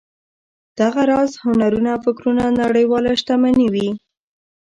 دغه 0.79 1.01
راز 1.11 1.31
هنرونه 1.45 1.89
او 1.95 1.99
فکرونه 2.05 2.43
نړیواله 2.61 3.11
شتمني 3.21 3.67
وي. 3.73 3.89